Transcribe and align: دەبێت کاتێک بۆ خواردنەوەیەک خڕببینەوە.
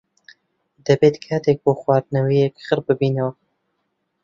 دەبێت 0.87 1.15
کاتێک 1.25 1.57
بۆ 1.65 1.71
خواردنەوەیەک 1.81 2.55
خڕببینەوە. 2.67 3.31